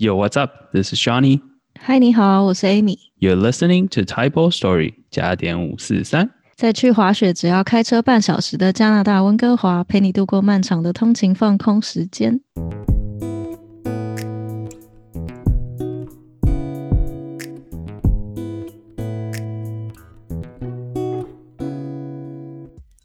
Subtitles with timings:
[0.00, 0.70] Yo, what's up?
[0.72, 1.40] This is Shawnee.
[1.76, 2.96] 嗨，你好，我是 Amy。
[3.18, 6.30] You're listening to Typo Story 加点五四三。
[6.54, 12.40] 在去滑雪只要开车半小时的加拿大温哥华，陪你度过漫长的通勤放空时间。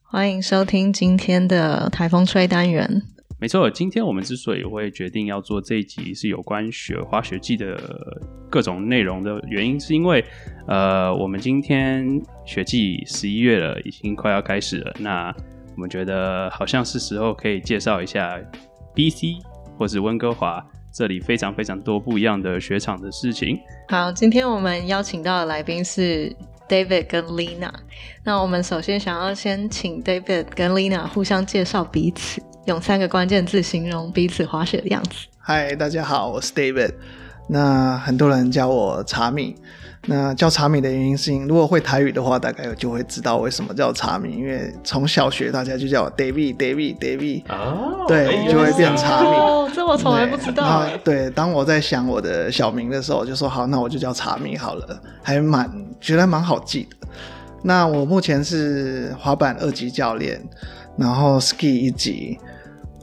[0.04, 3.02] 欢迎收听今天的台风吹单元。
[3.44, 7.78] 没错，今天我们之所以会决定要做这一集是有关雪滑雪季的
[8.50, 10.24] 各种内容的原因，是因为
[10.66, 12.08] 呃，我们今天
[12.46, 14.96] 雪季十一月了，已经快要开始了。
[14.98, 15.36] 那
[15.76, 18.40] 我们觉得好像是时候可以介绍一下
[18.96, 19.42] BC
[19.78, 23.60] 或是温哥华这里非常非常多不一样的雪场的事情。
[23.90, 26.34] 好，今天我们邀请到的来宾是
[26.70, 27.74] David 跟 Lina。
[28.24, 35.28] 那我们首先想要先请 David 跟 Lina 互相介绍彼此，用三个关键字形容彼此滑雪的样子。
[35.38, 36.94] 嗨，大家好，我是 David。
[37.48, 39.56] 那很多人叫我茶米。
[40.06, 44.34] 那叫茶米的原因是，如果会台语的话，大概就会知道为什么叫茶米。
[44.38, 49.28] 因为从小学大家就叫我 David，David，David，哦对，就会变茶米。
[49.28, 57.08] 哦，这我从来不知道对当我在想我的小名的时候，我就说好，那我就叫茶米好了，还蛮觉得蛮好记的。
[57.62, 60.42] 那我目前是滑板二级教练，
[60.98, 62.38] 然后 ski 一级，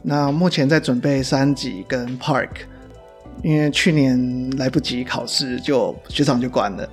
[0.01, 2.49] 那目前在准备三级跟 park，
[3.43, 6.87] 因为去年来不及考试就学长就关了。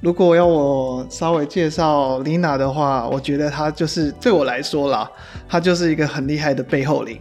[0.00, 5.10] 如果要我稍微介绍 Lina 的话，我觉得她就是对我来说啦，
[5.48, 7.20] 她就是一个很厉害的背后灵。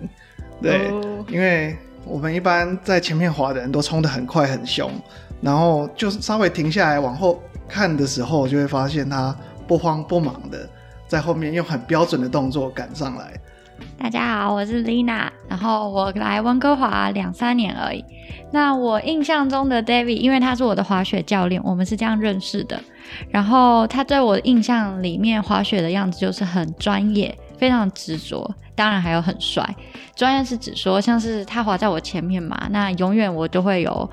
[0.62, 4.90] 对，哦因为我们一般在前面滑的人都冲得很快很凶，
[5.42, 9.36] 然后就是稍微停下来往后看的时候，就会发现她
[9.68, 10.68] 不慌不忙的
[11.08, 13.34] 在后面用很标准的动作赶上来。
[14.02, 18.04] 大家好，我是 Lina，然后我来温哥华两三年而已。
[18.50, 22.82] 那我印象中的 David，因为他是我的滑雪教练，我们是这样认识的。
[23.30, 29.68] 然后他在我印象里面，滑雪的样子就是很专业，非常执着，当然还有很帅。
[30.16, 34.10] 专业是指说，像是他滑在我前面嘛，那永远我都会有。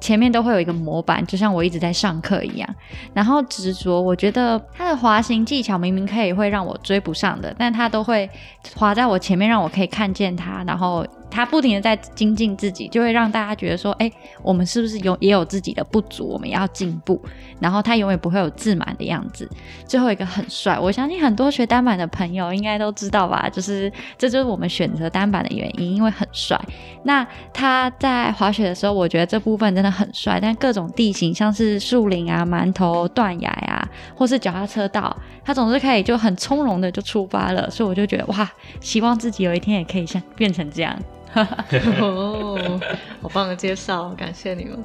[0.00, 2.68] 前面都会有一个模板，就像我一直在上课一样。
[3.12, 8.28] 然后执着，我觉得他的滑行技巧明明可以会让我追不上的，但他都会
[8.76, 10.62] 滑在我前面，让我可以看见他。
[10.66, 14.10] 然后他不停的在精进自己，就会让大家觉得说，哎，
[14.42, 17.20] 我们是不是有也有自己的不足，我们要进步。
[17.60, 19.48] 然后他永远不会有自满的样子。
[19.84, 26.58] 最后一个很帅，我相信很多学单板的朋友应该都知道吧，就是这就是我们选择单板的原因，因为很帅。
[27.02, 38.48] 那他在滑雪的时候，我觉得这部分真的很帅，但各种地形，像是树林啊、馒头、断崖啊，或是脚踏车道，他总是可以就很从容的就出发了，所以我就觉得哇，
[38.80, 40.96] 希望自己有一天也可以像变成这样。
[42.00, 42.80] 哦，
[43.22, 44.78] 好棒的介绍，感谢你们。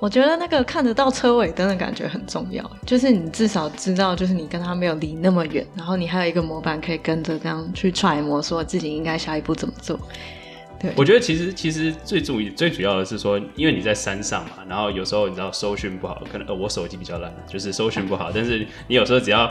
[0.00, 9.98] 我觉得那个看得到车尾灯的感觉很重要，就是你至少知道，就是你跟他没有离那么远，然后你还有一个模板可以跟着这样去揣摩，说自己应该下一步怎么做。
[10.84, 19.50] 对，我觉得其实其实最主最主要的是说，因为你在山上嘛，然后有时候你知道搜寻不好，可能呃我手机比较烂，就是搜寻不好， 但是你有时候只要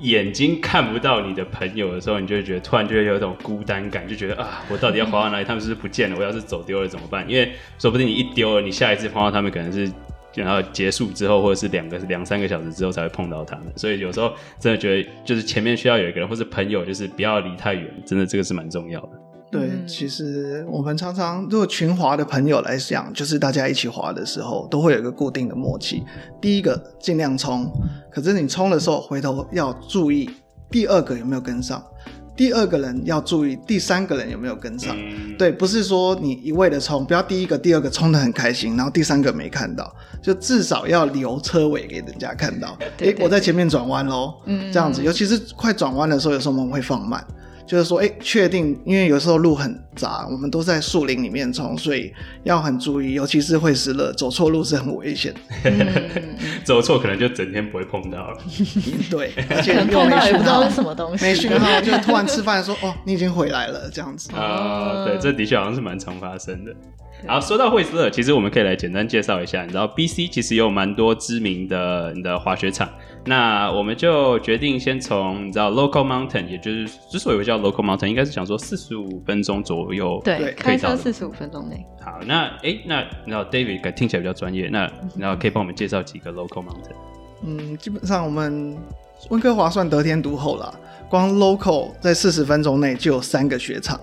[0.00, 5.44] 眼睛看不到你的朋友的时候，你就会觉得突然就会有一种孤单感，就觉得啊，我到底要滑到哪里？
[5.44, 6.16] 他们是不是不见了？
[6.18, 7.24] 我要是走丢了怎么办？
[7.30, 9.88] 因为说不定你一丢了，你下一次碰到他们可能是。
[10.34, 19.10] 然后结束之后，或者是两个两三个小时之后才会碰到他们，所以有时候真的觉得，就是前面需要有一个人，或是朋友，就是不要离太远，真的这个是蛮重要的。
[19.52, 26.02] 对，嗯其实我们常常如果群滑的朋友来讲，就是大家一起滑的时候，都会有一个固定的默契。
[26.40, 27.70] 第一个尽量冲，
[28.10, 30.30] 可是你冲的时候回头要注意
[30.70, 31.84] 第二个有没有跟上，
[32.34, 34.96] 第二个人要注意第三个人有没有跟上。
[34.98, 42.78] 嗯对，不是说你一味的冲，不要第一个、第二个冲的很开心，然后第三个没看到，就至少要留车尾给人家看到。
[42.98, 47.22] 诶，我在前面转弯喽，嗯这样子，尤其是快转弯的时候，有时候我们会放慢。
[47.72, 52.12] 就是说，哎，确定，因为有时候路很杂，我们都在树林里面冲，所以
[52.42, 55.34] 要很注意，尤其是会湿热，走错路是很危险。
[55.64, 55.88] 嗯，
[56.64, 58.36] 走错可能就整天不会碰到了。
[59.10, 64.30] 对， 而且又没讯碰到也不知道号什么东西，没讯号，就突然吃饭说，哦，你已经回来了，这样子。
[64.36, 66.74] 啊、对，这的确好像是蛮常发生的。
[67.26, 69.62] 好，说到惠斯勒，其实我们可以来简单介绍一下。
[69.62, 72.88] 你知道，BC 其实有蛮多知名的你的滑雪场。
[73.24, 80.20] 那我们就决定先从你知道 local mountain，也就是之所以会叫 local mountain，应该是想说四十五分钟左右。
[80.24, 81.86] 对，对开车四十五分钟内。
[82.04, 86.96] 好，那诶，那你知道 David 听起来比较专业，那然后可以帮我们介绍几个 local mountain。
[87.44, 88.76] 嗯，基本上我们
[89.30, 90.74] 温哥华算得天独厚啦，
[91.08, 94.00] 光 local 在四十分钟内就有三个雪场。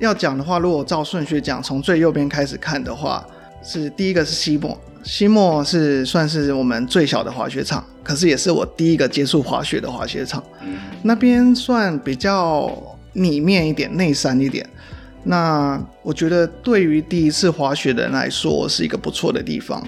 [0.00, 3.24] 要讲的话，如果照顺序讲，从最右边开始看的话，
[3.62, 10.42] 是第一个是西莫，西莫是算是我们最小的滑雪场，可是也是我第一个接触滑雪的滑雪场。
[11.02, 12.72] 那边算比较
[13.12, 14.68] 里面一点、内山一点。
[15.24, 19.80] 那我觉得对于第一次滑雪的人来说是一个不错的地方，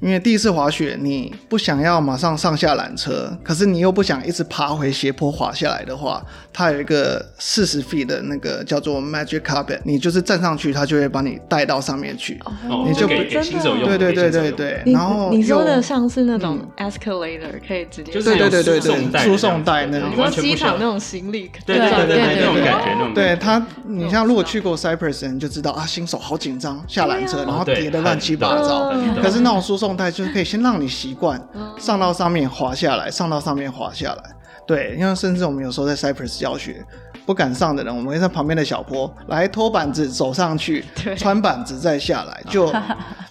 [0.00, 12.40] 因为第一次滑雪你不想要马上上下缆车，可是你又不想一直爬回斜坡滑下来的话，它有一个四十 feet 的那个叫做 Magic Carpet，你就是站上去，它就会把你带到上面去。
[12.68, 27.44] 哦你就给真的给新手用，对对对对对，然后你说的像是那种 escalator 可以直接就是对对对对有输送带对，输送带那种的这样子你说完全不需要机场那种行李，对对对对对那种感觉，那种对他，你像如果去过 Cyprus 的人就知道啊，新手好紧张，下缆车啊。
[27.50, 28.90] 然后叠的乱七八糟。
[29.20, 34.22] 可是那种输送带就是可以先让你习惯嗯上到上面滑下来，上到上面滑下来。
[34.66, 36.84] 对，因为甚至我们有时候在 Cypress 教学，
[37.26, 40.84] 不敢上的人，我们会在旁边的小坡来拖板子走上去，
[41.16, 42.72] 穿板子再下来， 就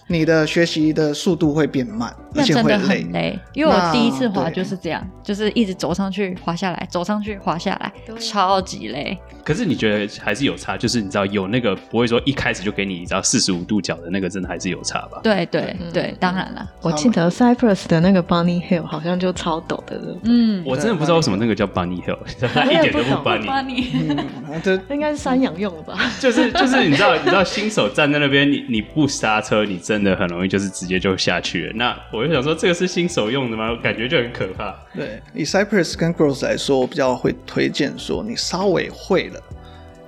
[0.07, 3.03] 你的学习的速度会变慢， 而且会累。
[3.13, 9.17] 累，因为我第一次滑就是这样，就是一直走上去滑下来，走上去滑下来，超级累。
[9.49, 15.19] 可是你觉得还是有差，就是你知道有那个不会说一开始就给你你知道四十五度角的那个，真的还是有差吧？
[15.23, 22.19] 对对嗯对，当然了，我记得 Cypress 的那个 Bunny Hill 好像就超陡的，嗯，我真的不知道为什么那个叫 Bunny Hill，
[22.53, 24.15] 它一点都不 Bunny，你
[24.51, 25.97] 嗯，这应该是山羊用的吧？
[26.21, 31.73] 就是就是你知道你知道新手站在那边，你你不刹车，你真的很容易就是直接就下去了。
[31.73, 33.71] 那我就想说，这个是新手用的吗？
[33.71, 34.75] 我感觉就很可怕。
[34.95, 39.38] 对，以 Cypress 跟 Gross 来说，我比较会推荐说，你稍微会了，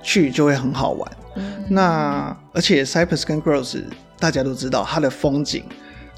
[0.02, 1.12] 去就会很好玩。
[1.68, 3.82] 那而且 Cypress 跟 Gross
[4.18, 5.64] 大家都知道，它的风景，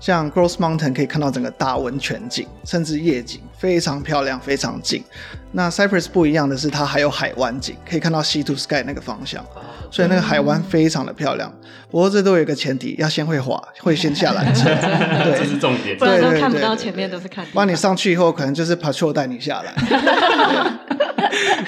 [0.00, 5.04] 像 Gross Mountain 可以看到整个大温泉景，甚至夜景非常漂亮，非常近。
[5.52, 9.44] 那 Cypress 不一样的是，它还有海湾景，可以看到 Sea to Sky 那个方向，
[9.90, 11.52] 所以那个海湾非常的漂亮。
[11.92, 14.64] 不过这都有一个前提，要先会滑， 会先下缆车。
[15.22, 16.04] 对，这是重点不。
[16.04, 17.76] 然都看不到前面，都是看地不然你。
[17.76, 19.72] 上去以后，可能就是 patrol 带你下来。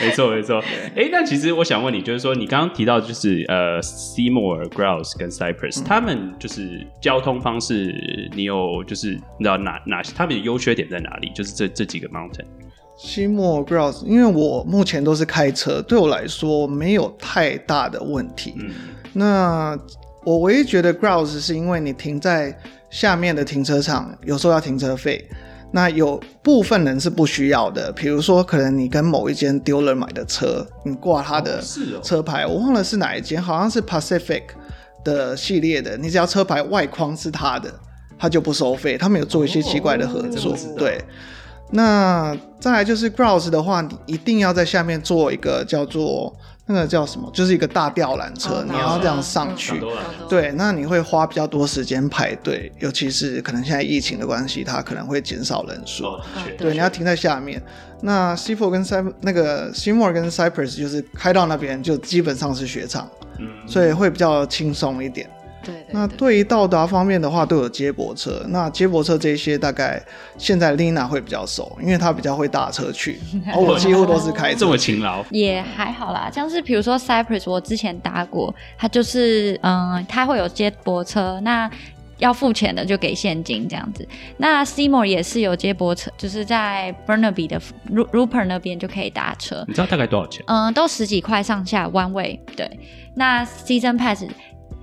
[0.01, 0.63] 没 错没错。
[0.95, 7.95] 哎，那其实我想问你，就是说你刚刚提到就是呃，Seymour、Grouse 跟 Cypress，、他们就是交通方式，
[8.35, 11.31] 你有就是你知道哪哪他们的优缺点在哪里？
[11.35, 12.45] 就是这这几个 mountain。
[12.99, 18.55] 西莫 Grouse，因为我目前都是开车，对我来说没有太大的问题。
[18.59, 18.71] 嗯，
[19.13, 19.79] 那
[20.25, 22.59] 我唯一觉得 Grouse 是因为你停在
[22.89, 25.23] 下面的停车场，有时候要停车费。
[25.77, 31.63] 那有部分人是不需要的，比如说可能你跟某一间 dealer 买的车，你挂他的
[32.03, 34.45] 车牌，我忘了是哪一间，好像是 Pacific
[35.05, 37.71] 的系列的，你只要车牌外框是他的，
[38.19, 38.97] 他就不收费。
[38.97, 40.99] 他们有做一些奇怪的合作，对。
[41.73, 46.35] 那再来就是 Grouse 的话，你一定要在下面做一个叫做
[46.67, 49.81] 那个叫什么，就是一个大吊缆车，哦你要这样上去。
[50.29, 56.05] 对，那你会花比较多时间排队，尤其是可能现在疫情的关系，它可能会减少人数。
[56.05, 56.21] 哦，
[56.59, 57.63] 对，你要停在下面。
[58.03, 63.09] 那 C four 跟 Cy 那个 C More 跟 Cypress 就是开到那边就基本上是雪场，
[63.39, 65.31] 嗯，所以会比较轻松一点。
[65.67, 68.43] 对对那对于到达方面的话，都有接驳车。
[68.49, 70.03] 那接驳车这些大概
[70.39, 73.21] 现在 Lina 会比较熟，因为她比较会搭车去，
[73.53, 74.61] 而 我几乎都是开车。
[74.61, 81.71] 这么勤劳，也还好啦，像是比如说 Cypress，我之前搭过，它就是嗯，它会有接驳车，那
[82.19, 84.07] 要付钱的就给现金这样子。
[84.39, 87.61] 那 Seymour 也是有接驳车，就是在 Burnaby 的
[87.93, 90.43] Ru- Rupert 那边就可以搭车，你知道大概多少钱？
[90.47, 92.41] 嗯，都十几块上下 one way。
[92.57, 92.71] 对，
[93.15, 94.25] 那 Season Pass。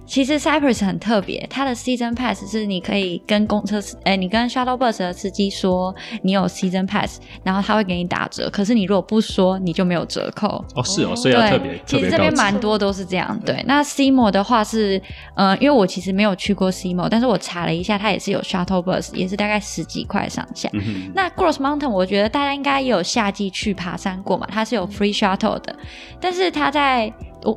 [0.05, 5.93] 其实 Cypress 很特别，它的 Season Pass 是你可以跟公车司，哎、你跟 Shuttle Bus 的司机说
[6.23, 8.49] 你有 Season Pass，然后他会给你打折。
[8.49, 10.65] 可是你如果不说，你就没有折扣。
[10.73, 12.23] 哦，是哦，所以要特别对，其实这。
[12.23, 13.37] 边蛮多都是这样。
[13.45, 15.01] 对，那 Seymour 的话是，
[15.35, 20.69] 呃，因为我其实没有去过 Seymour，但是我查了一下，它也是有 shuttle bus，也是大概十几块上下。
[20.71, 25.75] 嗯，那 Gross Mountain 我觉得大家应该也有夏季去爬山过嘛，它是有 free shuttle 的，
[26.21, 27.11] 但是它在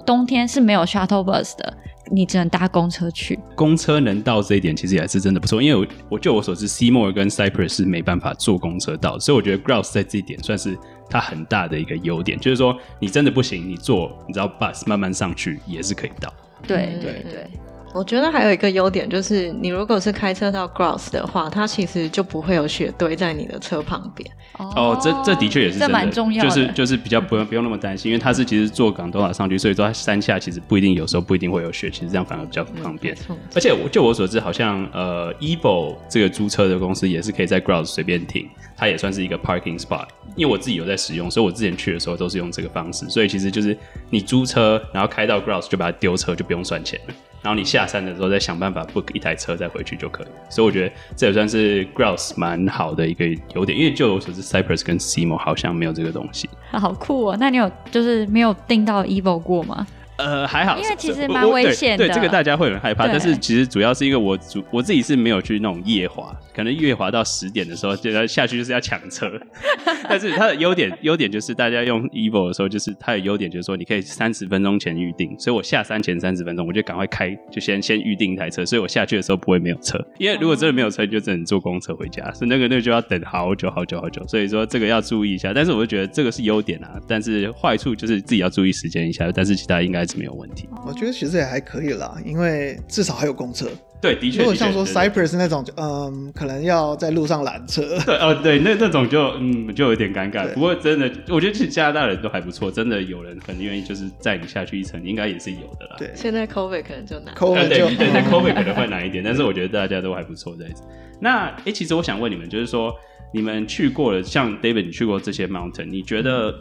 [0.04, 1.76] 冬天是没有 shuttle bus 的，
[2.10, 3.38] 你只能搭公车去。
[3.54, 5.60] 公车能到这一点，其实也是真的不错。
[5.62, 10.78] 因为我我就我所知，Seymour 跟 Cypress 是没办法坐公车到，所以我觉得 Grouse 在这一点算是
[11.10, 16.32] 它很大的一个优点，就是说你真的不行，你坐你知道 bus 慢慢上去也是可以到。
[16.66, 17.50] 对嗯对对，
[17.94, 24.30] 我觉得还有一个优点就是，你如果是开车到 Grouse 的话，它其实就不会有雪堆在你的车旁边。
[24.58, 33.16] 哦，这这的确也是这真的，蛮重要的，就是就是比较不用不用那么担心，因为它是其实坐港多拉上去，所以说它山下其实不一定有时候不一定会有雪，其实这样反而比较方便。
[33.54, 40.06] 而且我就我所知，好像呃 Evo 这个租车的公司也是可以在 Grouse 随便停，它也算是一个 parking spot。
[40.34, 43.76] 因为我自己有在使用，所以我之前去的时候都是用这个方式，所以其实就是
[44.10, 47.14] 你租车，然后开到 Grouse 就把它丢车，就不用算钱了。
[47.42, 50.26] 然后你下山的时候再想办法 book 一台车再回去就可以。
[50.48, 53.24] 所以我觉得这也算是 Grouse 蛮好的一个
[53.54, 56.48] 优点，因为就我所知，Cypress 跟 Simo 好像没有这个东西。
[56.72, 57.36] 好酷哦！
[57.38, 59.86] 那你有就是没有订到 Evo 过吗？
[60.16, 63.06] 呃，还好，因为其实蛮危险的对，对这个大家会很害怕。
[63.06, 69.30] 但是其实主要是因为我主我自己是没有去那种夜滑，可能夜滑到十点的时候，就要下去就是要抢车。
[70.08, 80.02] 但是它的优点优点就是大家用 Evo 的时候，就是它的优点就是说你可以三十分钟前预定，所以我下山前三十分钟我就赶快开，就先先预定一台车，所以我下去的时候不会没有车。
[80.18, 84.26] 因为如果真的没有车，你就只能坐公车回家，所以那个那个就要等好久好久好久。
[84.26, 85.52] 所以说这个要注意一下。
[85.52, 90.68] 但是我就觉得这个是优点啊，但是坏处就是自己要注意时间一下，但是其他应该是没有问题。
[90.86, 93.66] 我觉得其实也还可以啦，因为至少还有公车。
[93.98, 97.82] 对，的确，如果像说的确对 Cypress 那种，就嗯，可能要在路上拦车。
[98.04, 100.46] 对哦，对，那那种就嗯就有点尴尬。
[100.52, 105.96] 不过真的，我觉得其实加拿大人都还不错，真的有人很愿意就是载你下去一程，应该也是有的啦。
[105.98, 107.34] 对现在 COVID 可能就难。
[107.34, 107.40] 呃，，
[108.30, 110.82] COVID 可能会难一点，但是我觉得大家都还不错这样子。
[111.18, 112.94] 那诶，其实我想问你们，就是说
[113.32, 116.54] 你们去过了，像 David 你去过这些 mountain，你觉得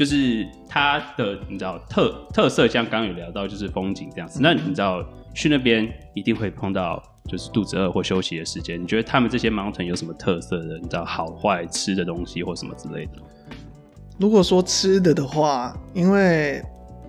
[0.00, 4.40] 就是它的你知道特特色，像刚刚有聊到就是风景这样子。
[4.42, 5.04] 那你知道
[5.34, 10.78] 去那边一定会碰到就是肚子饿或休息的时间，你觉得他们这些 mountain 有什么特色的？
[10.78, 13.12] 你知道好坏吃的东西或什么之类的？
[14.18, 16.62] 如果说吃的的话，因为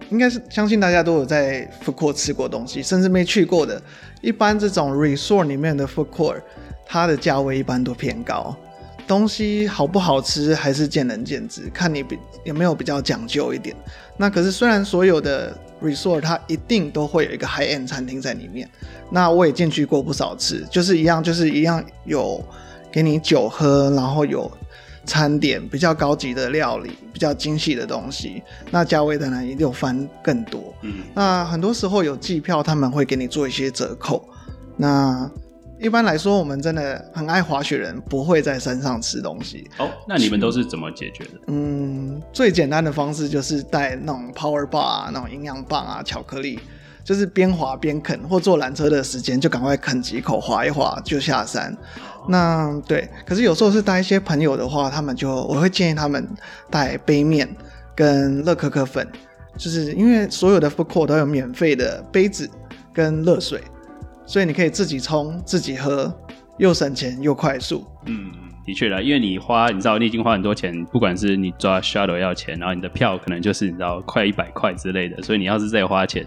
[0.10, 3.81] 应该是相信大家都有在 food court 吃过东西，甚至没去过的，
[4.21, 6.41] 一般这种 resort 里面的 food court，
[6.86, 8.53] 它的价位一般都偏高。
[9.11, 13.75] 东西好不好吃还是见仁见智，看你比有没有比较讲究一点。
[14.15, 15.53] 那可是虽然所有的
[15.83, 18.69] resort 它一定都会有一个 high end 餐厅在里面，
[19.09, 22.41] 那我也进去过不少次，就是一样，就是一样有
[22.89, 24.49] 给你酒喝，然后有
[25.05, 28.41] 餐点比较高级的料理，比较精细的东西，
[28.71, 30.73] 那价位当然也有翻更多。
[30.83, 34.25] 嗯，那很多时候有季票，他们会给你做一些折扣。
[34.77, 35.29] 那
[35.81, 39.67] 一般来说，我们真的很爱滑雪人，不会在山上吃东西。
[39.79, 41.31] 哦，那你们都是怎么解决的？
[41.47, 46.59] 嗯，最简单的方式就是带那种 power bar 啊，那种营养棒啊，巧克力，
[47.03, 51.75] 就是边滑边啃，或坐缆车的时间就赶快啃几口，滑一滑就下山。
[52.29, 56.27] 那对，可是有时候是带一些朋友的话，他们就我会建议他们
[56.69, 57.50] 带杯面
[57.95, 59.07] 跟乐可可粉，
[59.57, 62.47] 就是因为所有的 food court 都有免费的杯子
[62.93, 63.59] 跟热水，
[64.31, 66.09] 所以你可以自己冲自己喝，
[66.55, 67.85] 又省钱又快速。
[68.05, 68.31] 嗯，
[68.65, 76.25] 的确啦，因为你花，你知道你已经花很多钱，不管是你抓 shuttle 要钱，然后你的票可能就是你知道快一百块之类的，所以你要是再花钱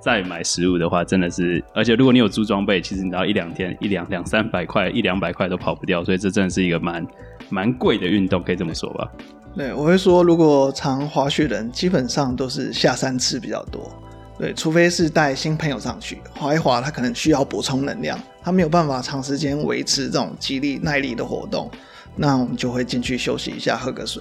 [0.00, 7.06] 再买食物的话，真的是，而且如果你有租装备，其实你知道一两天一两两三百块一两百块都跑不掉，所以这真的是一个蛮
[7.50, 9.06] 蛮贵的运动，可以这么说吧？
[9.54, 13.92] 对，我会说，如果常滑雪的人，基本上都是下山吃比较多。
[14.42, 21.70] 对，除非是带新朋友上去滑一滑，他可能需要补充能量，他没有办法长时间维持这种肌力耐力的活动，
[22.16, 24.20] 那我们就会进去休息一下，喝个水。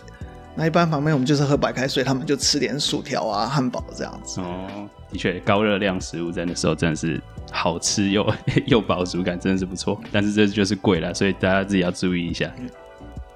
[0.54, 4.40] 那一般旁边我们就是喝白开水，他们就吃点薯条啊、汉堡这样子。
[4.42, 7.20] 哦，的确，高热量食物在那时候真的是
[7.52, 8.32] 好吃又
[8.68, 10.00] 又饱足感，真的是不错。
[10.12, 12.48] 但是这就是贵了，所以大家自己要注意一下。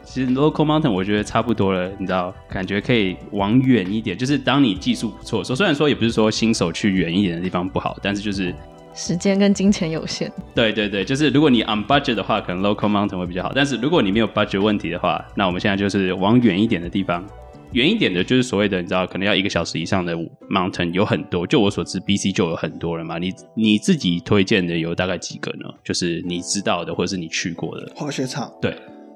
[0.05, 4.17] 其实 local mountain 我觉得差不多了，你知道，感觉可以往远一点。
[4.17, 8.53] 就是当你技术不错的时候，虽然说也不是说新手去远一点的地方不好，但是就是
[8.93, 13.51] 时间跟金钱有限，对对对，就是如果你 on budget 的话，可能 local mountain 会比较好。
[13.53, 17.25] 但是如果你没有 budget 问题的话，那我们现在就是往远一点的地方。
[17.71, 20.15] 远一点的，就是所谓的你知道，可能要一个小时以上的
[20.49, 21.45] mountain 有很多。
[21.45, 23.17] 就我所知，BC 就有很多了嘛。
[23.17, 25.65] 你你自己推荐的有大概几个呢？
[25.83, 27.91] 就是你知道的，或者是你去过的。
[27.93, 28.73] 滑雪场对，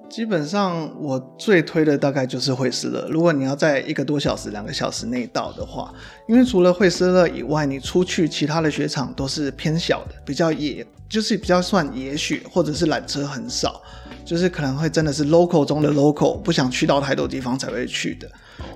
[0.09, 3.07] 基本上我最推的大概就是惠斯勒。
[3.09, 5.93] 如果你要在一个多小时、两个小时内到的话，
[6.27, 13.81] 因为除了惠斯勒以外，你出去其他的雪场都是偏小的，比较野，就是比较算野雪，或者是缆车很少，
[14.25, 18.27] 就是可能会真的是 local 中的 local，不想去到太多地方才会去的。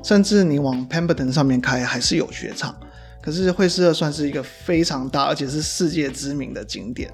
[0.04, 2.76] 甚至你往 Pemberton 上面开，还是有雪场。
[3.22, 7.10] 可是惠斯勒算是一个非常大，而且是世界知名的景点。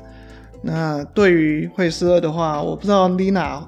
[0.61, 3.63] 那对于惠斯勒的话，我不知道 Lina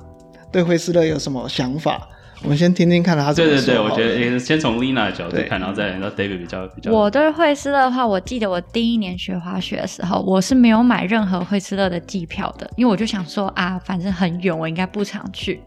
[0.51, 2.07] 对惠斯勒有什么想法？
[2.43, 6.91] 我们先听听看他怎么对对对，我觉得诶先从 Lina 的角度看，然后再来到 David 比较比较。
[6.91, 15.61] 我对惠斯勒的话，我记得我第一年学滑雪的时候，我是没有买任何惠斯勒的机票的，因为我就想说啊，反正很远，我应该不常去。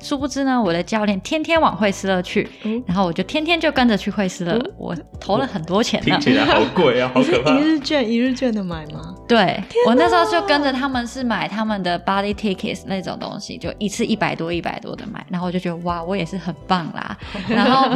[0.00, 6.20] 殊不知呢，我的教练天天往惠斯勒去，嗯然后我就天天就跟着去惠斯勒，嗯我投了很多钱呢听。
[6.20, 7.58] 起来好贵啊， 好可怕一。
[7.60, 9.14] 日券一日券的买吗？
[9.28, 17.16] 对我那时候就跟着他们是买他们的 body tickets 那种东西，就一次一百多一百多的买，然后我就觉得哇，我也是很棒啦。
[17.48, 17.88] 然后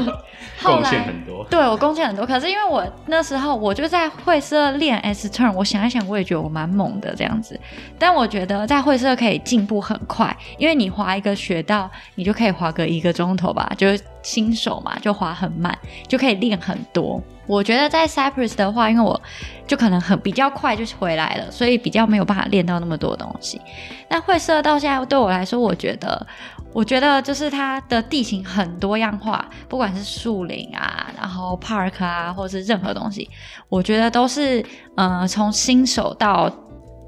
[0.61, 1.45] 后贡献很多。
[1.51, 7.59] 对我贡献很多，可是因为我那时候我就在会社练 S turn，我想一想，我也觉得我蛮猛的这样子。
[7.99, 15.77] 但我觉得在会社可以进步很快，因为你滑一个雪道，你就可以滑个一个钟头吧，就是新手嘛，就滑很慢，
[16.09, 17.23] 就可以练很多。
[17.47, 19.21] 我觉得在 Cyprus 的话，因为我
[19.67, 23.61] 就可能很比较快就回来了，所以比较没有办法练到那么多东西。
[24.09, 26.27] 那会社到现在对我来说，我觉得，
[26.73, 33.29] 我觉得就是它的地形很多样化，不管是树林啊，然后 park 啊，或是任何东西，
[33.69, 34.65] 我觉得都是
[34.97, 36.49] 呃从新手到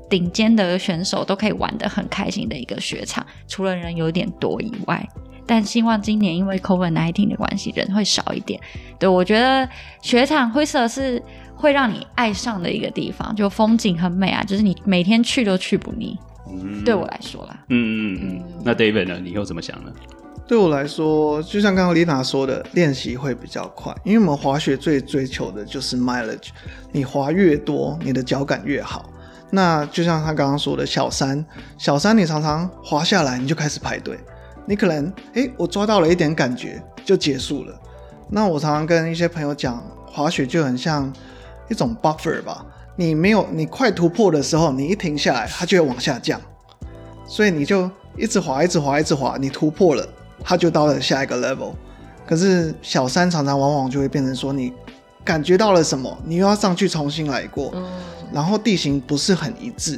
[0.08, 5.08] 顶尖的选手都可以玩得很开心的一个雪场，除了人有点多以外。
[5.48, 8.60] 但希望今年因为 COVID 1 9的关系，人会少一点。
[8.98, 9.68] 对我觉得
[10.02, 11.22] 雪场灰色是
[11.54, 16.18] 会让你爱上的一个地方，就风景很美啊，就是你每天去都去不腻。
[16.48, 18.42] 嗯对我来说啦，嗯嗯嗯。
[18.64, 19.20] 那 David 呢？
[19.20, 19.92] 你又怎么想呢？
[20.48, 26.50] 对我来说，就像刚刚丽娜说的，练习会比较快，因为我们滑雪最追求的就是 mileage，
[26.92, 29.10] 你滑越多，你的脚感越好。
[29.50, 31.44] 那就像他刚刚说的，小山，
[31.78, 34.18] 小山你常常滑下来，你就开始排队，
[34.66, 37.80] 你可能诶，我抓到了一点感觉就结束了。
[38.28, 41.12] 那我常常跟一些朋友讲，滑雪就很像
[41.68, 46.40] 一种 buffer 吧，你没有你快突破的时候，你一停下来，它就会往下降，
[47.26, 50.04] 所以你就一直滑，一直滑，一直滑，你突破了，
[50.42, 51.72] 它就到了下一个 level。
[52.26, 54.72] 可是小山常常往往就会变成说，你
[55.24, 57.72] 感觉到了什么，你又要上去重新来过，
[58.32, 59.92] 然后地形不是很一致，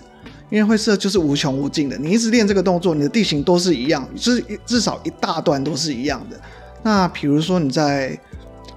[0.51, 6.39] 因为会社就是无穷无尽的，你一直练这个动作，你的地形都是一样，就是至少一大段都是一样的。
[6.83, 8.19] 那比如说你在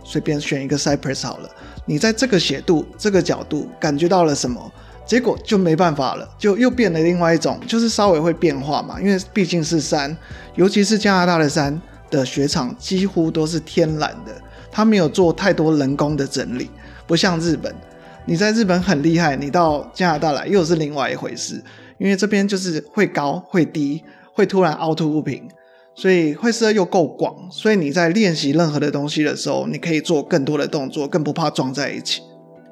[0.03, 1.49] 随便选一个 Cypress 好了，
[1.85, 4.71] 你在这个斜度、这个角度感觉到了什么，
[5.05, 10.15] 结果就没办法了，就又变了另外一种，就是稍微会变化嘛，因为毕竟是山，
[10.55, 11.79] 尤其是加拿大的山
[12.09, 14.33] 的雪场几乎都是天然的，
[14.71, 16.69] 它没有做太多人工的整理，
[17.05, 17.73] 不像日本。
[18.25, 21.61] 你在日本很厉害，你到加拿大来又是另外一回事，
[21.97, 25.49] 因为这边就是会高会低，会突然凹凸不平，
[25.95, 32.21] 所以会射又够广，所以你在练习任何的东西的时候，你可以做更多的动作，更不怕撞在一起。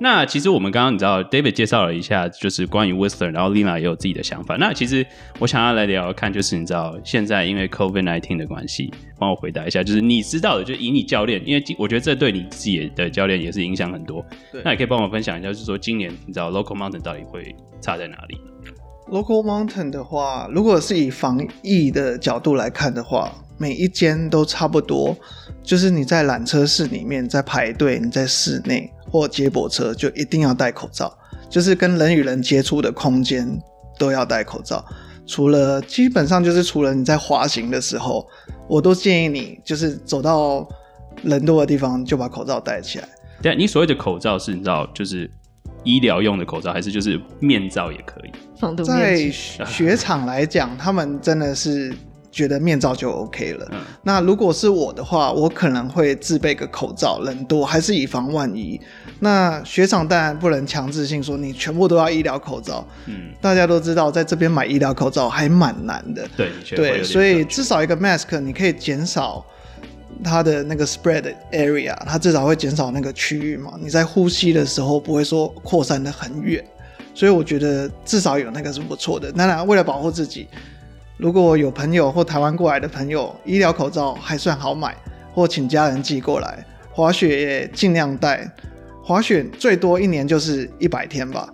[0.02, 4.56] 那其实我们刚刚你知道，David 介绍了一下，就是关于 Whistler，然后 Lina 也有自己的想法。
[4.56, 5.06] 那其实
[5.40, 14.26] 我想要来聊聊看，就是你知道现在因为 COVID nineteen 的关系，帮我回答一下，就是你知道的，就以你教练，因为我觉得这对你自己的教练也是影响很多。
[14.52, 18.40] 对那也可以帮我分享一下，就是说今年你知道 Local Mountain 到底会差在哪里
[19.10, 25.18] ？Local Mountain 的话，如果是以防疫的角度来看的话，每一间都差不多，
[25.62, 31.12] 就是你在缆车室里面在排队，你在室内或接驳车就一定要戴口罩，
[31.50, 33.48] 就是跟人与人接触的空间
[33.98, 34.84] 都要戴口罩。
[35.26, 38.28] 除了基本上就是除了你在滑行的时候，
[38.67, 40.67] 我都建议你就是走到
[41.24, 43.08] 人多的地方就把口罩戴起来。
[43.41, 45.30] 对，你所谓的口罩是你知道就是
[45.84, 48.32] 医疗用的口罩，还是就是面罩也可以？
[48.84, 51.93] 在雪场来讲，他们真的是
[52.39, 53.67] 觉得面罩就 OK 了。
[53.73, 58.80] 嗯那如果是我的话，我可能会自备个口罩，人多还是以防万一。
[59.19, 66.25] 那雪场当然不能强制性说你全部都要医疗口罩，嗯，大家都知道，在这边买医疗口罩还蛮难的。
[66.38, 69.45] 对，对，所以至少一个 mask 你可以减少
[70.23, 73.73] 它的那个 spread area，它至少会减少那个区域嘛。
[73.82, 76.63] 你在呼吸的时候不会说扩散的很远，
[77.13, 79.30] 所以我觉得至少有那个是不错的。
[79.34, 80.47] 当然，为了保护自己，
[81.19, 84.95] 如果有朋友或台湾过来的朋友，医疗口罩还算好买，
[85.34, 86.65] 或请家人寄过来。
[86.93, 88.49] 滑雪也尽量带，
[89.03, 91.53] 滑雪最多一年就是一百天吧。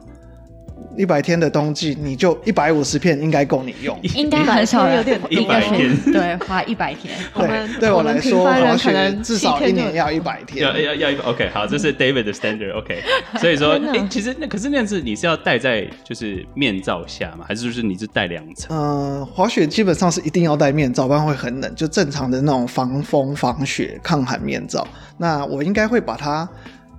[0.98, 4.00] 一百天的冬季，你就一百五十片应该够你用。
[4.16, 7.14] 应该很少人有点一百天 对，花一百天。
[7.34, 10.64] 对，对我来说，滑雪可能至少一年要一百天。
[10.64, 13.04] 要要要一百 OK 好，这是 David 的 standard OK，
[13.40, 17.46] 所以说，哎、其实那可是那样子，你是要戴在就是面罩下吗？
[17.48, 18.78] 还是就是你是戴两层？
[18.78, 21.76] 呃，滑雪基本上是一定要戴面罩，不然会很冷。
[21.76, 24.88] 就正常的那种防风、防雪、抗寒面罩。
[25.18, 26.48] 那我应该会把它，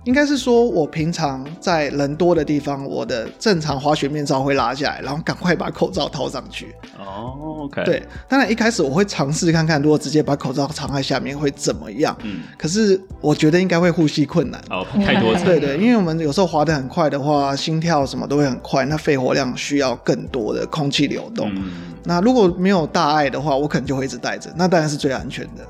[0.07, 6.73] 应该是说我平常在人多的地方，我的正常滑雪面罩会拉下来，然后赶快把口罩套上去。
[6.97, 12.15] 哦，OK，对，当然一开始我会尝试看看，如果直接把口罩藏在下面会怎么样。
[12.23, 14.61] 嗯，可是我觉得应该会呼吸困难。
[14.69, 21.51] 哦，太多层，对对，因为我们有时候滑得很快的话，心跳什么都会很快，那肺活量需要更多的空气流动。
[21.53, 25.67] 嗯，那如果没有大碍的话，我可能就会一直戴着，那当然是最安全的。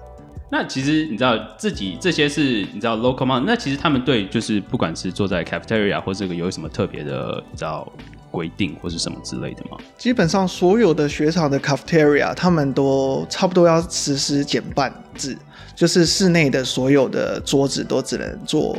[0.50, 7.86] 那其实你知道自己这些是你知道 local m o u n 那其实他们对就是不管是坐在 cafeteria 或这个有什么特别的你知道
[8.32, 9.78] 规定或是什么之类的吗？
[9.98, 15.36] 基本上所有的雪场的 cafeteria，他们都差不多要实施减半制，
[15.76, 18.78] 就是室内的所有的桌子都只能坐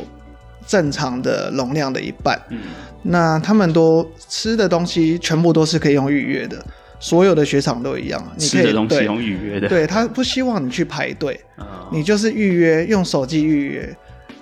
[0.65, 2.39] 正常的容量的一半。
[2.49, 2.59] 嗯，
[3.01, 6.63] 那他们都吃的东西全部都是可以用预约的，
[6.99, 13.97] 所有的雪场都一样，你可以吃的东西对用预约的，对他不希望你去排队，啊你就是预约，用手机预约。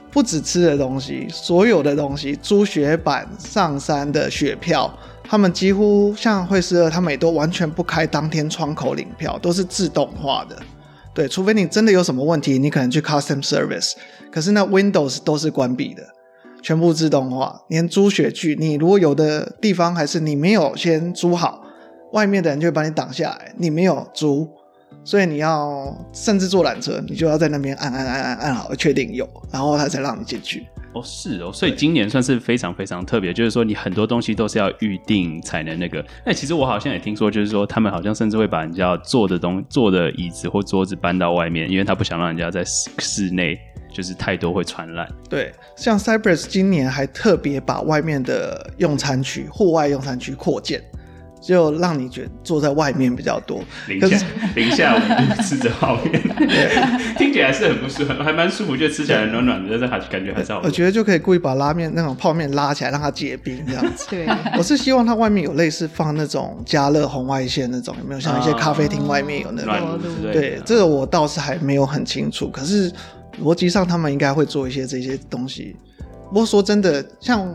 [0.10, 4.92] 不止吃的东西，所有的东西，租雪板、上山的雪票，
[5.24, 10.58] 他们几乎像惠斯勒，他们也都完全不开当天窗口领票，都是自动化的。
[11.14, 13.94] 对，除非你真的有什么问题，你可能去 custom service，
[14.32, 16.02] 可是那 Windows 都是关闭的，
[16.64, 17.62] 全部自动化。
[17.68, 21.64] 连租雪具，你如果有的地方还是你没有先租好，
[22.18, 24.50] 外面的人就会把你挡下来，你没有租，
[25.04, 30.66] 所以你要甚至坐缆车，你就要在那边按按按按按好，确定有，然后他才让你进去。
[30.94, 36.04] 哦，是哦，所以今年算是非常非常特别，就是说你很多东西都是要预定才能那个。
[36.26, 43.60] 那其实我好像也听说，就是说他们好像甚至会把人家坐的东坐的椅子或桌子搬到外面，因为他不想让人家在室室内
[43.94, 45.08] 就是太多会传染。
[45.30, 50.82] 对，像 Cypress 今年还特别把外面的用餐区、户外用餐区扩建，
[51.48, 53.64] 就让你觉得坐在外面比较多。
[53.88, 56.22] 零可是下零下我们就吃着泡面，
[57.18, 60.60] 听起来是很不舒服，还蛮舒服，就吃起来暖暖的，但是还感觉还是好。
[60.66, 64.06] 我觉得就可以故意把拉面那种泡面拉起来，让它结冰这样子。
[64.10, 70.00] 对，我是希望它外面有类似放那种加热红外线那种，有没有像一些咖啡厅外面有那暖种？
[70.34, 72.92] 对，这个我倒是还没有很清楚，可是
[73.42, 75.76] 逻辑上他们应该会做一些这些东西。
[76.28, 77.48] 不过说真的，像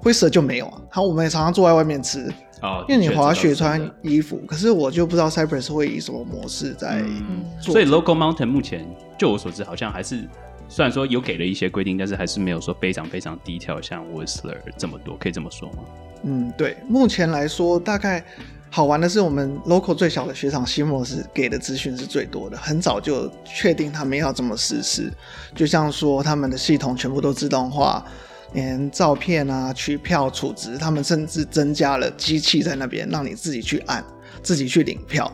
[0.00, 7.72] 灰色就没有啊，好，我们也常常坐在外面吃，哦，因为你滑雪穿衣服，可是我就不知道 Cypress 会以什么模式在嗯做。
[7.72, 10.28] 所以 Local Mountain 目前就我所知，好像还是
[10.68, 15.78] 虽然说有给了一些规定，但是还是没有说非常非常低调，像 Whistler 这么多，可以这么说吗？
[16.24, 18.24] 嗯，对，目前来说，大概
[18.70, 25.12] 好玩的是我们 local 最小的雪场西莫斯给的资讯是最多的，很早就确定他们要这么实施，
[25.54, 28.04] 就像说他们的系统全部都自动化，
[28.52, 34.04] 连照片啊、取票、储值，他们甚至增加了机器在那边，让你自己去按、
[34.42, 35.30] 自己去领票。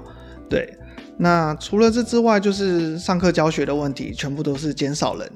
[0.49, 0.77] 对，
[1.17, 5.31] 那除了这之外，就是上课教学的问题，全部都是减少人。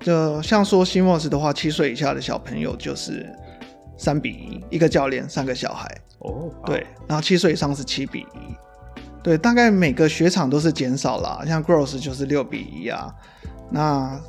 [0.00, 3.30] 就像说新莫斯的话，七岁以下的小朋友就是
[3.98, 5.94] 三比一，一个教练三个小孩。
[6.20, 8.54] 哦，对，然后七岁以上是七比一，
[9.22, 13.14] 对，大概每个雪场都是减少啦，像 Gross 就是六比一啊。
[13.70, 14.20] 那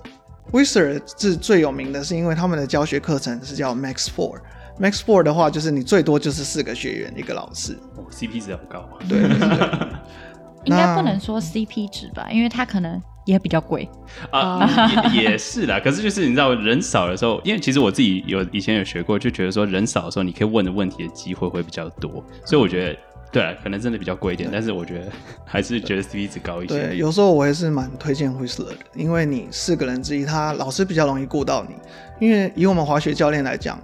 [0.51, 4.39] Whistler 是最有名的，是因为他们的教学课程是叫 Max Four。
[4.79, 8.89] Max Four 的话，就是你最多就是四个学员一个老师，哦，CP 值很高。
[9.07, 9.87] 对对对
[10.65, 13.87] 应该不能说 CP 值吧，因为它可能也比较贵。
[14.31, 15.79] 啊，也也是啦。
[15.83, 22.99] 可是就是你知道，人少的时候，因为其实我自己有以前有学过，就觉得说人少的时候，你可以问的问题的机会会比较多，所以我觉得。
[23.31, 25.05] 对啊，可能真的比较贵一点，但是我觉得
[25.45, 26.87] 还是觉得 CP 值高一些。
[26.87, 31.75] 对，有时候我也是蛮推荐 Whistler 的，因为你四个人之一，他老师比较容易顾到你。
[32.19, 33.81] 因为以我们滑雪教练来讲，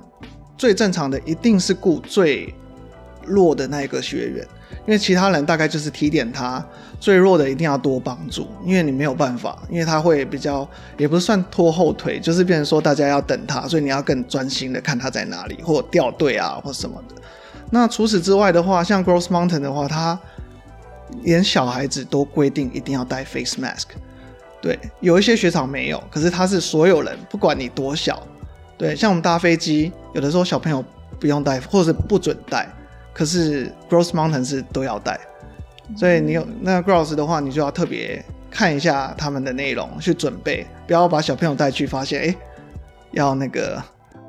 [0.57, 2.53] 最正常的一定是顾最
[3.25, 4.45] 弱的那一个学员，
[4.85, 6.63] 因为其他人大概就是提点他，
[6.99, 17.15] 最弱的一定要多帮助，因为你没有办法，因为他会比较也不是算拖后腿，就是变成说大家要等他，所以你要更专心的看他在哪里，或掉队啊或什么的。
[17.69, 20.17] 那除此之外的话，像 Gross Mountain 的话，它
[21.23, 23.85] 连小孩子都规定一定要戴 face mask。
[24.61, 28.21] 对，有一些雪场没有，可是它是所有人，不管你多小，
[28.77, 30.83] 对，像我们搭飞机，有的时候小朋友
[31.19, 32.67] 不用戴，或者不准戴，
[33.13, 35.19] 可是 Gross Mountain 是都要戴，
[35.95, 42.35] 所以你有那 Gross 的话，你就要特别看一下他们的内容去准备，不要把小朋友带去发现，哎，
[43.11, 43.81] 要那个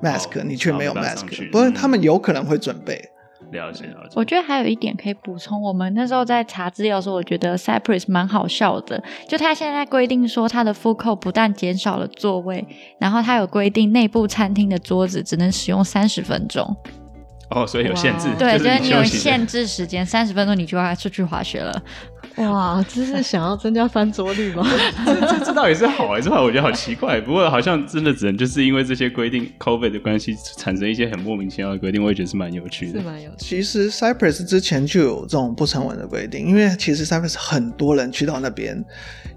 [0.03, 1.73] mask，、哦你却没有 mask，不过嗯。
[1.73, 3.03] 他们有可能会准备。
[3.51, 4.15] 了解了解。
[4.15, 9.03] 我觉得还有一点可以补充，我们那时候在查资料的时候，我觉得 Cypress 蛮好笑的。
[9.27, 12.67] 就他现在规定说，他的 food court 不但减少了座位，
[12.99, 16.77] 然后他有规定内部餐厅的桌子只能使用三十分钟。
[17.51, 21.83] 哦，所以有限制，对，就就是是你有限制时间，三十分钟你就要出去滑雪了。
[22.37, 24.65] 哇，这是想要增加翻桌率吗？
[25.07, 26.39] 这这这到底是好还是坏？
[26.41, 27.21] 我觉得好奇怪。
[27.21, 33.01] 不过好像真的只能就是因为这些规定，COVID 的关系，产生一些很莫名其妙的规定，我也觉得是蛮有趣的。
[33.01, 33.37] 是蛮有趣。
[33.39, 38.85] 其实 Cypress 之前就有这种不成文的规定，因为其实 Cypress 很多人去到那边，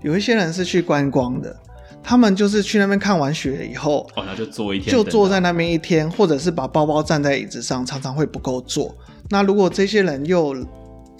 [0.01, 1.55] 有一些人是去观光的，
[2.03, 8.95] 他们就是去那边看完雪以后，哦，那就坐一天，就坐在那边一天，或者是把包包站在椅子上，常常会不够坐。
[9.29, 10.55] 那如果这些人又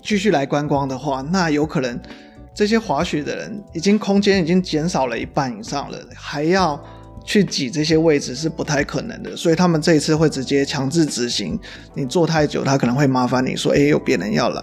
[0.01, 1.99] 继续来观光的话，那有可能
[2.53, 6.83] 这些滑雪的人已经空间已经减少了一半以上了，还要
[7.23, 11.57] 去挤这些位置是不太可能的，所以他们这一次会直接强制执行，
[11.93, 14.61] 你坐太久，他可能会麻烦你说，哎，有别人要来。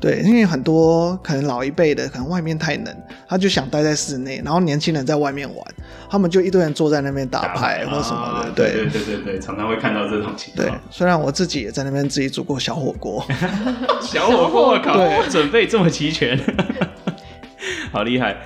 [0.00, 2.96] 对，因为很多可能老一辈的，可能外面太冷，
[3.28, 5.66] 他就想待在室内，然后年轻人在外面玩，
[6.08, 8.50] 他们就一堆人坐在那边打牌或什么的。
[8.52, 10.68] 对对对对对，常常会看到这种情况。
[10.68, 13.26] 对，虽然我自己也在那边自己煮过小火锅，
[14.00, 14.96] 小火锅，我靠，
[15.28, 16.38] 准备这么齐全，
[17.90, 18.36] 好厉害。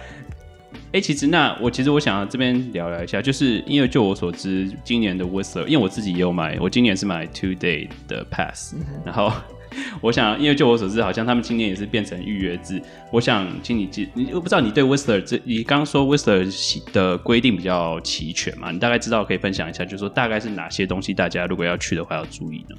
[0.93, 9.31] 哎，其实那我其实我想这边聊聊一下，就是因为就我所知，今年的 Whistler，因为我自己也有买，我今年是买 Two Day 的 Pass，然后。
[10.01, 12.81] 我想，因为就我所知，好像他们今年也是变成预约制。
[13.11, 18.71] 我想请你记，你我不知道你对 Whistler 这，你刚刚说 Whistler 的规定比较齐全嘛？
[18.71, 22.77] 你大概知道可以分享一下，就是说大概是哪些东西，大家如果要去的话要注意呢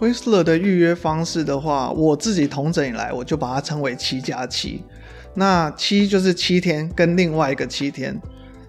[0.00, 4.82] ？Whistler 的预约方式的话，我自己统整以来，我就把它称为七加七。
[5.34, 8.20] 那七就是七天，跟另外一个七天。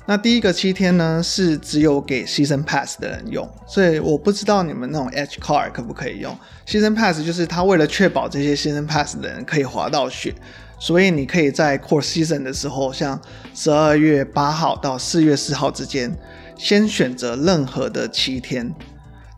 [0.05, 6.37] 那第一个七天呢，是只有给 Season Pass 的人用，所以我不知道你们那种 H Card 可不可以用
[6.67, 7.25] Season Pass。
[7.25, 10.35] 就是他为了确保这些 Season Pass 的人可以滑到雪，
[10.77, 13.17] 所以你可以在 Core Season 的时候，像
[13.53, 16.13] 十二月八号到四月四号之间，
[16.57, 18.75] 先选择任何的七天。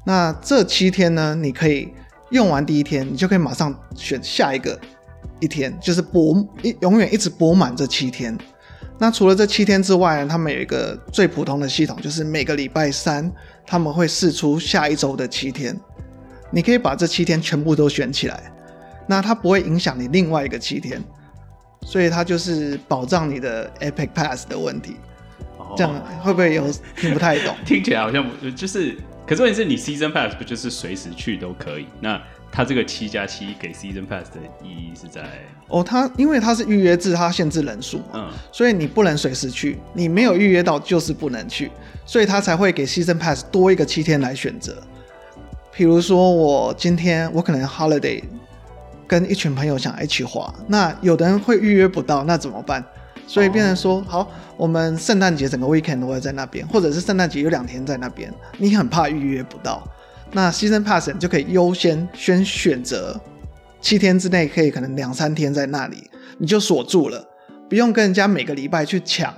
[0.03, 1.93] 那这七天呢，你可以
[2.31, 4.79] 用完第一天，你就可以马上选下一个
[5.39, 8.35] 一天，就是博一永远一直博满这七天。
[8.97, 13.31] 那除了这七天之外呢，他们有一个最普通的系统，就是每个礼拜三
[13.65, 15.77] 他们会试出下一周的七天，
[16.51, 18.51] 你可以把这七天全部都选起来，
[19.07, 21.03] 那它不会影响你另外一个七天，
[21.81, 24.95] 所以它就是保障你的 Epic Pass 的问题。
[25.75, 27.53] 这样会不会有听不太懂？
[27.65, 28.95] 听起来好像不就是，
[29.27, 31.87] 可是问题是你 Season Pass 不就是随时去都可以？
[31.99, 32.21] 那
[32.55, 35.23] 它这个七加七给 Season Pass 的意义是在
[35.67, 41.69] 哦，它因为它是预约制，它限制人数嘛，嗯，所以你不能随时去，你没有预约到就是不能去，
[42.05, 44.81] 所以它才会给 Season Pass 多一个七天来选择。
[45.73, 48.23] 比如说我今天我可能 Holiday
[49.05, 52.81] 跟一群朋友想一起滑，那有的人会预约不到，那怎么办？
[53.27, 59.85] 所以变成说好，我们圣诞节整个 Weekend 都会在那边，或者是圣诞节有两天在那边，你很怕预约不到。
[60.35, 63.17] 那 Season Pass 就可以优先先选择
[63.79, 67.25] 七天之内可以可能两三天在那里，你就锁住了，
[67.69, 69.33] 不用跟人家每个礼拜去抢。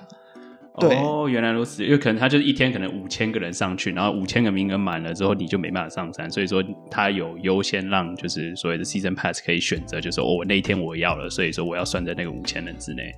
[0.79, 13.13] 对哦，原来如此，因为可能他就是一天可能五千个人上去，然后五千个名额满了之后你就没办法上山，所以说他有优先让就是所谓的 Season Pass 可以选择，就是哦我那一天我要了，所以说我要算在那个五千人之内。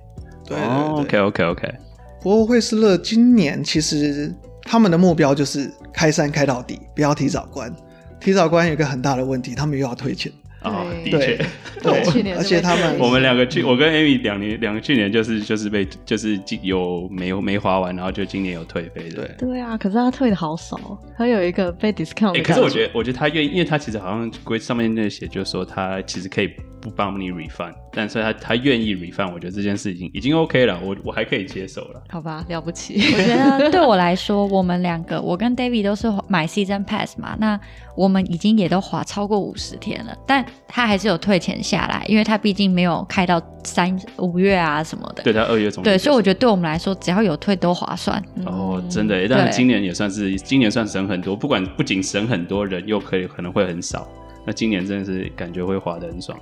[0.46, 1.74] 对，OK OK OK。
[2.20, 4.34] 不过惠斯勒今年其实。
[4.70, 7.74] 他们的目标就是开山开到底，不要提早关。
[8.20, 10.30] 提早关有一个很大的问题，他们又要退钱。
[10.60, 11.44] 啊，的确，
[11.82, 19.16] 对，而且他们我们两个去，我跟 Amy 两年两个去年就是就是被就是有没有没花完，然后就今年有退费的。
[19.16, 20.78] 对对啊，可是他退的好少，
[21.16, 22.40] 他有一个被 discount。
[22.44, 26.48] 可是我觉得，我觉得他愿意，因为他其实好像规上面那写，就是说他其实可以。
[26.82, 32.02] 不帮你 refund，但所以他他愿意 refund，我觉得这件事情已经 OK 了，我我还可以接受了。
[32.08, 32.94] 好吧， 了不起。
[32.94, 37.58] 我觉得对我来说，我们两个，我跟 David 都是买 season pass 嘛，那
[37.96, 45.22] 我们已经也都划超过五十天了，但他还是有退钱下来，因为他毕竟没有开到三五月啊什么的。
[45.22, 45.82] 对他二月中。
[45.82, 48.22] 对，所以我觉得对我们来说，只要有退都划算。
[48.46, 54.08] 哦，真的，但今年也算是今年算省很多，不管不仅省很多人，又可以可能会很少，
[54.46, 56.38] 那今年真的是感觉会滑的很爽。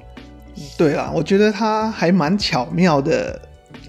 [0.77, 3.41] 对啊，我觉得他还蛮巧妙的，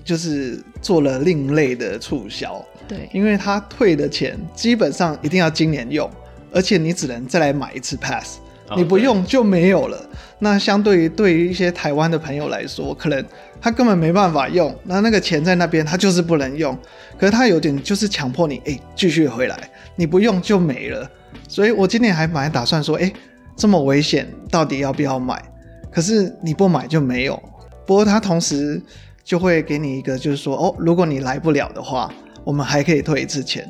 [0.03, 2.63] 就是做了另类的促销。
[2.87, 6.09] 对，因为他退的钱基本上一定要今年用，
[6.51, 8.39] 而且你只能再来买一次 pass，
[8.75, 10.09] 你不用就没有了。
[10.39, 13.23] 那相对于对于一些台湾的朋友来说，可能
[13.61, 16.75] 他根本没办法用，那那个钱在那边，他就是不能用。
[17.17, 21.07] 可是他有点就是强迫你，哎，继续回来，你不用就没了。
[21.47, 23.11] 所以我今年还蛮打算说，哎，
[23.55, 25.43] 这么危险，到底要不要买？
[25.91, 27.41] 可是你不买就没有。
[27.85, 28.79] 不过他同时
[29.23, 32.11] 就会给你一个，就是说，哦，如果你来不了的话，
[32.43, 33.67] 我们还可以退一次钱。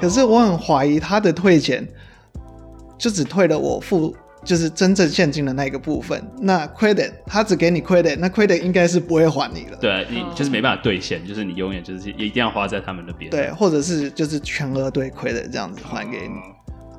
[0.00, 1.84] 可是我很怀疑他的退钱
[2.96, 6.22] 就只退了我付，就是真正现金的那个部分。
[6.40, 9.78] 那 credit 他只给你 credit，那 credit 应该是不会还你了。
[9.80, 13.30] 对，你就是没办法兑现，就是你永远就是一定要花在他们那边。
[13.32, 16.34] 对，或者是就是全额对 credit 这样子还给你。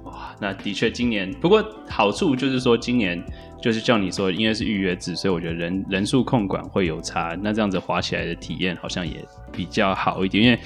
[0.03, 3.23] 哇，那的确今年，不过好处就是说今年。
[3.61, 7.37] 就是叫你说，因为是预约制，所以我觉得人人数控管会有差。
[7.41, 10.43] 那这样子滑起来的体验好像也比较好一点。
[10.43, 10.59] 因为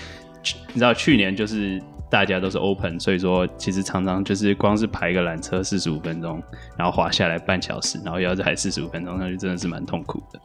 [0.68, 6.42] 你知道去年就是大家都是 open，所以说其实常常就是光是排个缆车四十五分钟，
[6.78, 10.40] 然后滑下来半小时，然后要再排四十五分钟，那就真的是蛮痛苦的。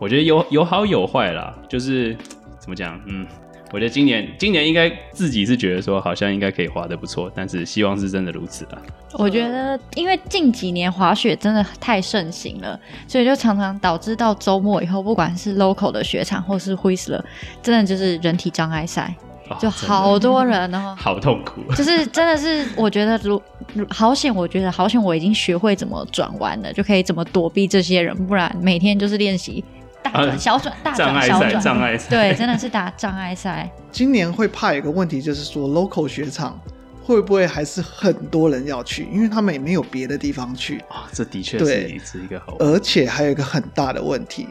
[0.00, 2.16] 我觉得有有好有坏啦，就是
[2.58, 3.26] 怎么讲，嗯，
[3.72, 8.78] 我觉得今年今年应该自己是觉得说好像应该可以滑的不错，但是希望是真的如此啊。
[9.14, 12.78] 我觉得，因为近几年滑雪真的太盛行了，
[13.08, 17.22] 所以就常常导致到周末以后，不管是 local 的雪场或是 Whistler，
[17.62, 19.14] 真的就是人体障碍赛，
[19.60, 20.94] 就好多人，哦。
[20.98, 23.40] 好痛苦，就是真的是，我觉得如
[23.74, 29.64] 如好险，我觉得好险，我已经学会怎么转弯了，就可以怎么躲避这些人，不然每天就是练习
[30.02, 33.70] 大转、啊小转、大障碍赛，转小转，障碍赛，对，真的是打障碍赛。
[33.92, 36.58] 今年会怕有一个问题，就是说 local 雪场
[37.02, 42.56] 会不会还是很多人要去，因为他们也没有别的地方去，啊，这的确对是是一个好。
[42.58, 44.46] 而且还有一个很大的问题，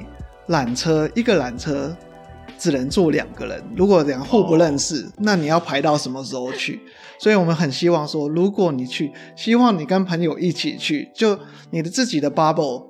[0.50, 1.96] 缆车一个缆车
[2.58, 6.82] 只能坐两个人，如果两个互不认识，那你要排到什么时候去？
[7.18, 11.38] 所以我们很希望说，如果你去，希望你跟朋友一起去，就
[11.70, 12.86] 你的自己的 bubble，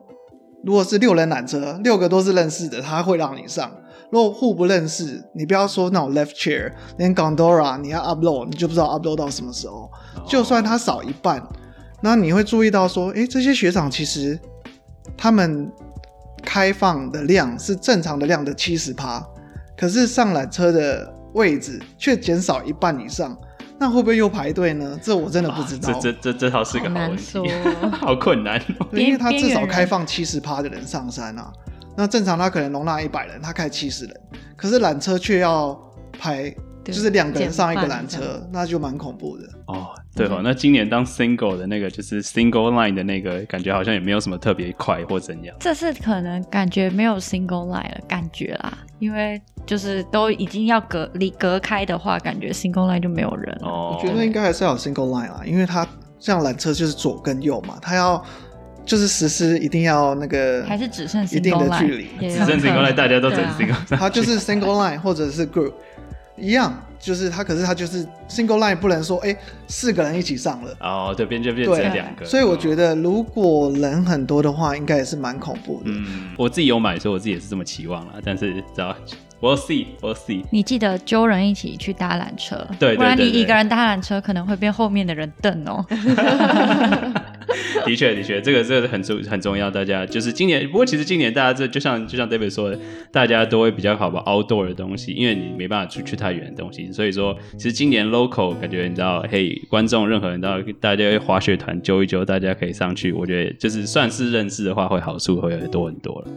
[0.63, 3.71] 如果是六人缆车，六个都是认识的，他会让你上。
[4.11, 9.89] 如果互不认识，你不要说那种 left chair，连 gondola 你要 upload，你就不知道 upload 到什么时候。
[10.27, 11.41] 就算它少一半，
[12.01, 14.39] 那你会注意到说，诶，这些学长其实
[15.15, 15.71] 他们
[16.43, 19.23] 开放的量是正常的量的七十趴，
[19.77, 23.37] 可是上缆车的位置却减少一半以上，
[23.79, 24.99] 那会不会又排队呢？
[25.01, 25.89] 这我真的不知道。
[25.89, 27.51] 啊这这这这倒是个好好问题
[27.91, 28.87] 好困难哦。
[28.91, 31.51] 因为它至少开放七十趴的人上山啊，
[31.95, 34.21] 那正常它可能容纳一百人，它开七十人，
[34.57, 35.79] 可是缆车却要
[36.19, 39.47] 排，就是两个人上一个缆车，那就蛮恐怖的。
[39.67, 39.87] 哦，
[40.27, 40.37] 对。
[40.37, 45.55] 哦，那今年当 single 的那个就是 single line 的那个，感觉好像也没有什么特别快或怎样。
[45.59, 53.67] 这次可能感觉没有 single line 了，感觉啦，因为就是都已经要隔离隔开的话，感觉 single line 就没有人了。
[53.67, 55.87] 哦，我觉得应该还是要有 single line 啦，因为它
[56.19, 58.23] 像缆车就是左跟右嘛，它要
[58.85, 65.73] 就是实施一定要那个还是只剩一定的距 line，离，也只剩 single line，大家都整 single，它就是 single line 或者是 group
[66.39, 69.35] 一样，就是他可是他就是 single line 不能说哎
[69.67, 70.75] 四个人一起上了。
[70.79, 75.85] 哦，对，边就变对成两个，所以我觉得，如果人很多的话，应该也是蛮恐怖的。
[75.85, 78.13] 嗯，我自己有买，所以我自己也是这么期望了。
[78.23, 78.95] 但是知道
[79.41, 80.43] ，we'll see，we'll see。
[80.51, 85.85] 你记得揪人一起去搭缆车，对对不然你一个人搭缆车可能会被后面的人瞪哦。
[87.85, 89.71] 的确，的确，这个这个很重很重要。
[89.71, 92.77] 大家就是今年，不过其实今年大家这就像就像 David 说的，
[93.11, 106.27] 大家都会比较好吧 outdoor 的东西，因为你没办法出去太远的东西，所以说其实今年 local 感觉你知道，嘿，观众任何人到大家滑雪团揪一揪，大家可以上去，我觉得就是算是认识的话，会好处会多很多了。